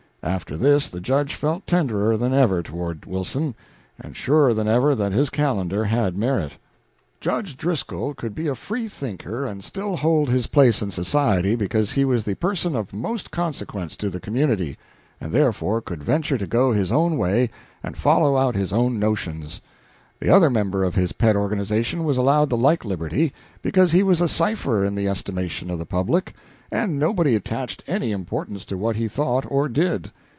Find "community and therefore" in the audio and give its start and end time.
14.19-15.81